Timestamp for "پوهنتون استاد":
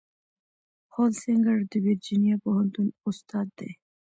2.43-3.47